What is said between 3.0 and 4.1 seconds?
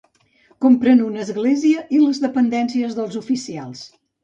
dels oficials.